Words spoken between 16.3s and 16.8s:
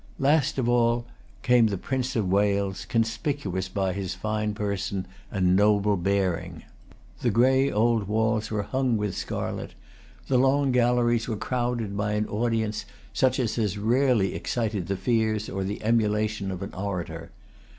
of an